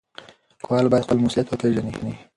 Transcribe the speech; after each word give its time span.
لیکوال 0.59 0.85
باید 0.91 1.05
خپل 1.05 1.17
مسولیت 1.21 1.47
وپېژني. 1.49 2.13